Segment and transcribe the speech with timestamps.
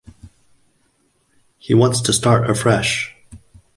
[1.59, 3.15] He wants to start afresh.